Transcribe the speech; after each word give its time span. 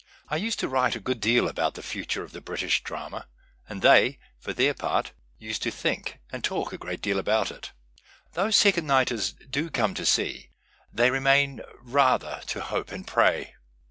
I 0.29 0.37
used 0.37 0.59
to 0.61 0.67
\sTite 0.67 0.95
a 0.95 0.99
good 0.99 1.19
deal 1.21 1.47
about 1.47 1.75
the 1.75 1.83
future 1.83 2.23
of 2.23 2.31
the 2.31 2.41
British 2.41 2.81
drama, 2.83 3.27
and 3.69 3.83
they, 3.83 4.17
for 4.39 4.51
their 4.51 4.73
part, 4.73 5.11
used 5.37 5.61
to 5.61 5.69
think 5.69 6.17
and 6.31 6.43
talk 6.43 6.73
a 6.73 6.77
great 6.79 7.03
deal 7.03 7.19
about 7.19 7.51
it. 7.51 7.71
Though 8.33 8.47
sccond 8.47 8.85
nightcrs 8.85 9.51
do 9.51 9.69
come 9.69 9.93
to 9.93 10.03
sec, 10.07 10.49
they 10.91 11.11
remain 11.11 11.61
rather 11.79 12.41
to 12.47 12.61
hope 12.61 12.91
and 12.91 13.05
pray." 13.05 13.53